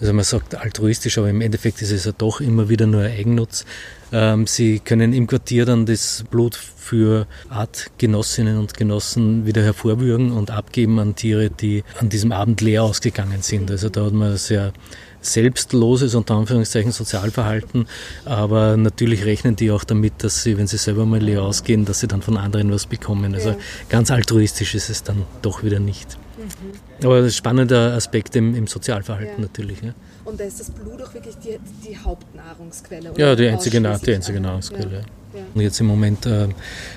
[0.00, 3.64] Also man sagt altruistisch, aber im Endeffekt ist es ja doch immer wieder nur Eigennutz.
[4.12, 10.50] Ähm, sie können im Quartier dann das Blut für Artgenossinnen und Genossen wieder hervorwürgen und
[10.50, 13.70] abgeben an Tiere, die an diesem Abend leer ausgegangen sind.
[13.70, 14.72] Also da hat man sehr
[15.20, 17.86] selbstloses, unter Anführungszeichen, Sozialverhalten,
[18.24, 22.00] aber natürlich rechnen die auch damit, dass sie, wenn sie selber mal leer ausgehen, dass
[22.00, 23.34] sie dann von anderen was bekommen.
[23.34, 23.56] Also
[23.88, 26.16] ganz altruistisch ist es dann doch wieder nicht.
[26.38, 27.04] Mhm.
[27.04, 29.42] Aber das ist ein spannender Aspekt im, im Sozialverhalten ja.
[29.42, 29.82] natürlich.
[29.82, 29.94] Ja.
[30.28, 33.12] Und da ist das Blut auch wirklich die, die Hauptnahrungsquelle?
[33.16, 35.04] ja, die einzige, die einzige Nahrungsquelle.
[35.32, 35.40] Ja.
[35.54, 36.48] Und jetzt im Moment äh,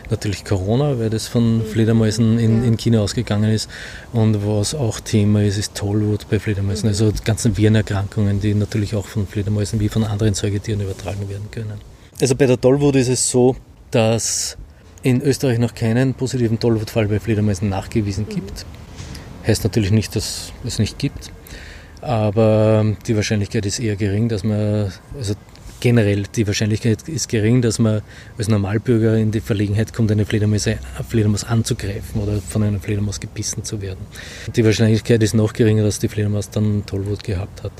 [0.10, 1.65] natürlich Corona, weil das von mhm.
[1.65, 2.67] Fledermäusen in, ja.
[2.67, 3.70] in, China ausgegangen ist.
[4.12, 6.88] Und was auch Thema ist, ist Tollwut bei Fledermäusen.
[6.88, 6.89] Mhm.
[6.89, 11.50] Also die ganzen Virenerkrankungen, die natürlich auch von Fledermäusen wie von anderen Säugetieren übertragen werden
[11.52, 11.80] können.
[12.20, 13.56] Also bei der Tollwut ist es so,
[13.91, 14.58] dass
[15.04, 18.36] in Österreich noch keinen positiven Tollwutfall bei Fledermäusen nachgewiesen mhm.
[18.36, 18.65] gibt.
[19.48, 21.32] Heißt natürlich nicht, dass es nicht gibt.
[22.02, 25.36] Aber die Wahrscheinlichkeit ist eher gering, dass man, also
[25.82, 28.02] generell die Wahrscheinlichkeit ist gering, dass man
[28.38, 30.70] als Normalbürger in die Verlegenheit kommt, eine Fledermaus,
[31.10, 34.00] Fledermaus anzugreifen oder von einer Fledermaus gebissen zu werden.
[34.56, 37.74] Die Wahrscheinlichkeit ist noch geringer, dass die Fledermaus dann Tollwut gehabt hat.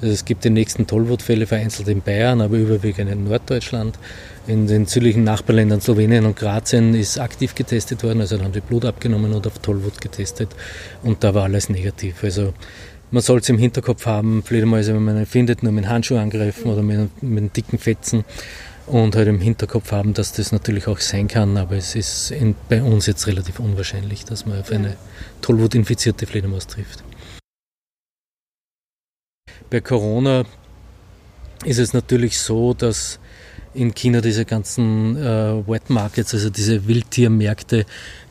[0.00, 3.98] Also es gibt die nächsten Tollwutfälle vereinzelt in Bayern, aber überwiegend in Norddeutschland.
[4.46, 8.84] In den südlichen Nachbarländern Slowenien und Kroatien ist aktiv getestet worden, also haben die Blut
[8.84, 10.50] abgenommen und auf Tollwut getestet
[11.02, 12.22] und da war alles negativ.
[12.22, 12.54] Also
[13.10, 16.70] man soll es im Hinterkopf haben, Fledermäuse, wenn man ihn findet, nur mit Handschuh angreifen
[16.70, 18.24] oder mit, mit dicken Fetzen
[18.86, 22.54] und halt im Hinterkopf haben, dass das natürlich auch sein kann, aber es ist in,
[22.68, 24.96] bei uns jetzt relativ unwahrscheinlich, dass man auf eine
[25.42, 27.02] Tollwut-infizierte Fledermaus trifft.
[29.70, 30.44] Bei Corona
[31.64, 33.18] ist es natürlich so, dass
[33.76, 37.86] in China diese ganzen äh, Wet Markets, also diese Wildtiermärkte,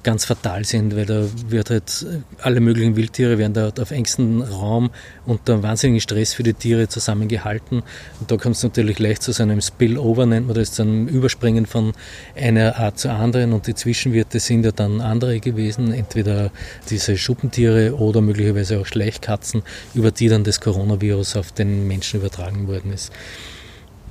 [0.05, 2.05] ganz fatal sind, weil da wird halt
[2.39, 4.91] alle möglichen Wildtiere werden da auf engstem Raum
[5.25, 7.81] unter wahnsinnigen Stress für die Tiere zusammengehalten.
[8.19, 11.07] Und da kommt es natürlich leicht zu so einem Spillover, nennt man das, zu einem
[11.07, 11.93] Überspringen von
[12.35, 13.51] einer Art zur anderen.
[13.51, 16.51] Und die Zwischenwirte sind ja dann andere gewesen, entweder
[16.91, 19.63] diese Schuppentiere oder möglicherweise auch Schleichkatzen,
[19.95, 23.11] über die dann das Coronavirus auf den Menschen übertragen worden ist.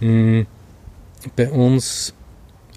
[0.00, 0.46] Hm,
[1.36, 2.14] bei uns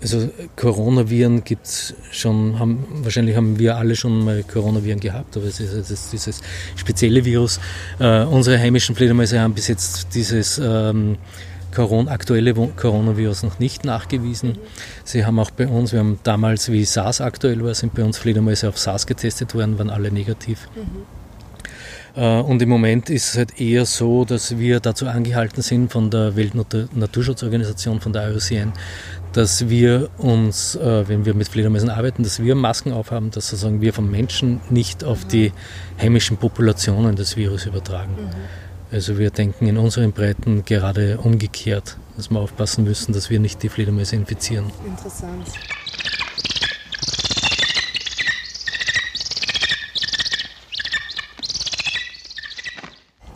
[0.02, 5.48] also Coronaviren gibt es schon, haben, wahrscheinlich haben wir alle schon mal Coronaviren gehabt, aber
[5.48, 6.42] es ist, ist dieses
[6.76, 7.60] spezielle Virus.
[8.00, 11.18] Äh, unsere heimischen Fledermäuse haben bis jetzt dieses ähm,
[11.74, 14.58] Corona, aktuelle Coronavirus noch nicht nachgewiesen.
[15.04, 18.18] Sie haben auch bei uns, wir haben damals, wie SARS aktuell war, sind bei uns
[18.18, 20.68] Fledermäuse auf SARS getestet worden, waren alle negativ.
[20.76, 21.27] Mhm.
[22.18, 26.10] Äh, und im Moment ist es halt eher so, dass wir dazu angehalten sind von
[26.10, 28.74] der Weltnaturschutzorganisation, von der IUCN,
[29.34, 33.82] dass wir uns, äh, wenn wir mit Fledermäusen arbeiten, dass wir Masken aufhaben, dass sozusagen
[33.82, 35.54] wir vom Menschen nicht auf die
[36.02, 38.14] heimischen Populationen das Virus übertragen.
[38.14, 38.30] Mhm.
[38.92, 43.62] Also wir denken in unseren Breiten gerade umgekehrt, dass wir aufpassen müssen, dass wir nicht
[43.62, 44.72] die Fledermäuse infizieren.
[44.86, 45.46] Interessant.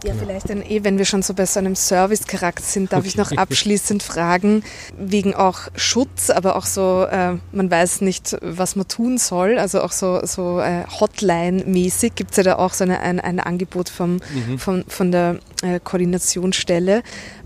[0.03, 3.17] Ja, vielleicht dann eh, wenn wir schon so bei so einem Service-Charakter sind, darf ich
[3.17, 4.63] noch abschließend fragen,
[4.97, 9.81] wegen auch Schutz, aber auch so, äh, man weiß nicht, was man tun soll, also
[9.81, 13.89] auch so, so äh, Hotline-mäßig gibt es ja da auch so eine, ein, ein Angebot
[13.89, 14.57] vom, mhm.
[14.57, 17.03] von, von der äh, Koordinationsstelle.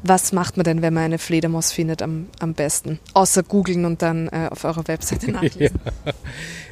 [0.08, 3.00] Was macht man denn, wenn man eine Fledermaus findet am, am besten?
[3.16, 5.80] Außer googeln und dann äh, auf eurer Webseite nachlesen.
[6.06, 6.14] ja.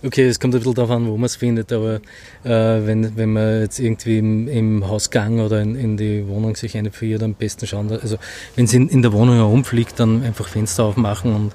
[0.04, 1.96] Okay, es kommt ein bisschen darauf an, wo man es findet, aber
[2.44, 2.50] äh,
[2.86, 6.92] wenn, wenn man jetzt irgendwie im, im Hausgang oder in, in, die Wohnung sich eine
[6.92, 7.92] verirrt, am besten schauen.
[7.92, 8.18] Also
[8.56, 11.54] wenn sie in, in der Wohnung herumfliegt, dann einfach Fenster aufmachen und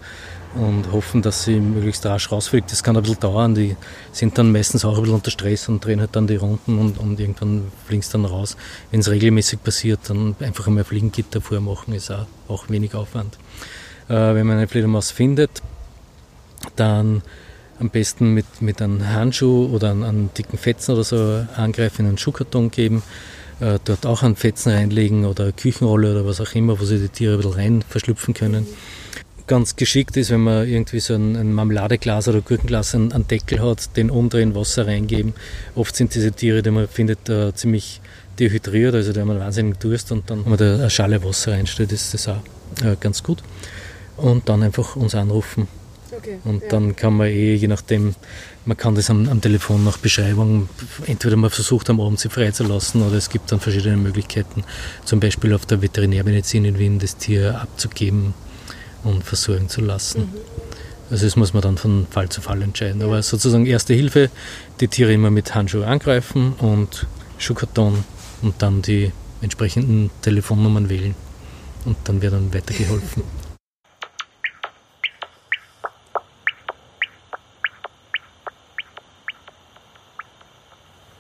[0.55, 2.73] und hoffen, dass sie möglichst rasch rausfliegt.
[2.73, 3.55] Das kann ein bisschen dauern.
[3.55, 3.77] Die
[4.13, 6.99] sind dann meistens auch ein bisschen unter Stress und drehen halt dann die Runden und,
[6.99, 8.57] und irgendwann fliegen sie dann raus.
[8.91, 13.39] Wenn es regelmäßig passiert, dann einfach einmal Fliegengitter vormachen, ist auch, auch wenig Aufwand.
[14.09, 15.63] Äh, wenn man eine Fledermaus findet,
[16.77, 17.23] dann
[17.79, 22.09] am besten mit, mit einem Handschuh oder einem, einem dicken Fetzen oder so angreifen, in
[22.09, 23.03] einen Schuhkarton geben,
[23.61, 26.99] äh, dort auch einen Fetzen reinlegen oder eine Küchenrolle oder was auch immer, wo sie
[26.99, 28.67] die Tiere ein bisschen rein verschlüpfen können
[29.49, 33.61] ganz geschickt ist, wenn man irgendwie so ein, ein Marmeladeglas oder Gurkenglas einen, einen, Deckel
[33.61, 35.35] hat, den umdrehen, Wasser reingeben.
[35.75, 38.01] Oft sind diese Tiere, die man findet, uh, ziemlich
[38.39, 41.53] dehydriert, also da haben wir wahnsinnig Durst und dann, wenn man da eine Schale Wasser
[41.53, 42.41] reinstellt, ist das auch
[42.85, 43.43] äh, ganz gut.
[44.17, 45.67] Und dann einfach uns anrufen.
[46.17, 46.69] Okay, und ja.
[46.69, 48.15] dann kann man eh, je nachdem,
[48.65, 50.69] man kann das am, am, Telefon nach Beschreibung,
[51.07, 54.65] entweder man versucht am Abend sie freizulassen oder es gibt dann verschiedene Möglichkeiten,
[55.05, 58.35] zum Beispiel auf der Veterinärmedizin in Wien das Tier abzugeben
[59.05, 60.21] und versorgen zu lassen.
[60.21, 60.41] Mhm.
[61.11, 63.03] Also das muss man dann von Fall zu Fall entscheiden.
[63.03, 64.31] Aber sozusagen erste Hilfe,
[64.81, 67.07] die Tiere immer mit Handschuh angreifen und
[67.39, 68.05] Schuhkarton
[68.43, 71.15] und dann die entsprechenden Telefonnummern wählen.
[71.85, 73.23] Und dann wird dann weitergeholfen.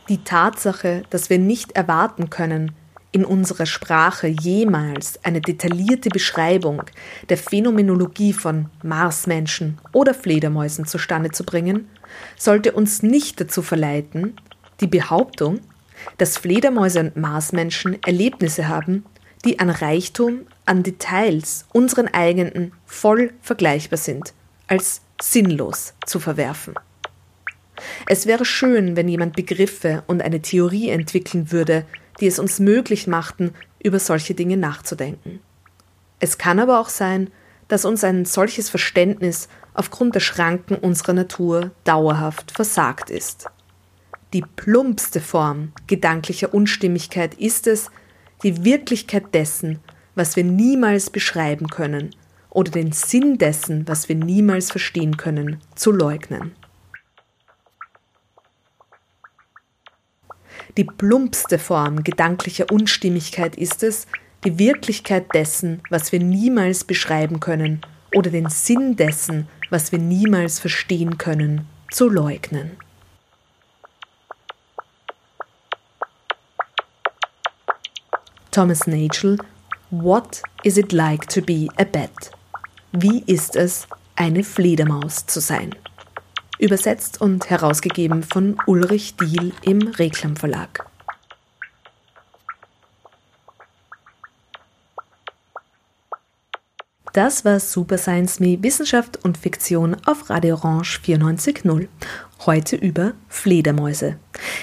[0.08, 2.72] Die Tatsache, dass wir nicht erwarten können,
[3.18, 6.82] in unserer Sprache jemals eine detaillierte Beschreibung
[7.28, 11.88] der Phänomenologie von Marsmenschen oder Fledermäusen zustande zu bringen,
[12.36, 14.36] sollte uns nicht dazu verleiten,
[14.80, 15.58] die Behauptung,
[16.16, 19.04] dass Fledermäuse und Marsmenschen Erlebnisse haben,
[19.44, 24.32] die an Reichtum, an Details unseren eigenen voll vergleichbar sind,
[24.68, 26.74] als sinnlos zu verwerfen.
[28.06, 31.84] Es wäre schön, wenn jemand Begriffe und eine Theorie entwickeln würde,
[32.20, 33.52] die es uns möglich machten,
[33.82, 35.40] über solche Dinge nachzudenken.
[36.20, 37.30] Es kann aber auch sein,
[37.68, 43.46] dass uns ein solches Verständnis aufgrund der Schranken unserer Natur dauerhaft versagt ist.
[44.32, 47.90] Die plumpste Form gedanklicher Unstimmigkeit ist es,
[48.42, 49.78] die Wirklichkeit dessen,
[50.14, 52.10] was wir niemals beschreiben können,
[52.50, 56.52] oder den Sinn dessen, was wir niemals verstehen können, zu leugnen.
[60.78, 64.06] Die plumpste Form gedanklicher Unstimmigkeit ist es,
[64.44, 67.80] die Wirklichkeit dessen, was wir niemals beschreiben können,
[68.14, 72.76] oder den Sinn dessen, was wir niemals verstehen können, zu leugnen.
[78.52, 79.36] Thomas Nagel
[79.90, 82.30] What is it like to be a bat?
[82.92, 85.74] Wie ist es, eine Fledermaus zu sein?
[86.58, 90.86] Übersetzt und herausgegeben von Ulrich Diehl im Reklam Verlag.
[97.12, 101.88] Das war Super Science Me Wissenschaft und Fiktion auf Radio Orange 94.0.
[102.46, 104.18] Heute über Fledermäuse.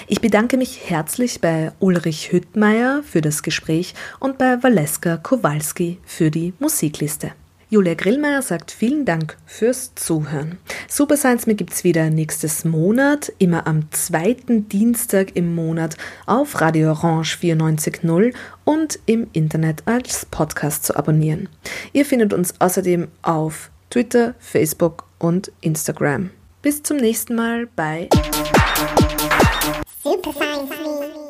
[0.06, 6.30] Ich bedanke mich herzlich bei Ulrich Hüttmeier für das Gespräch und bei Valeska Kowalski für
[6.30, 7.32] die Musikliste.
[7.68, 10.58] Julia Grillmeier sagt vielen Dank fürs Zuhören.
[10.88, 15.96] Super Science Me gibt's wieder nächstes Monat, immer am zweiten Dienstag im Monat
[16.26, 18.32] auf Radio Orange 94.0
[18.64, 21.48] und im Internet als Podcast zu abonnieren.
[21.92, 26.30] Ihr findet uns außerdem auf Twitter, Facebook und Instagram.
[26.62, 28.08] Bis zum nächsten Mal bei
[30.04, 31.25] Super Science Me.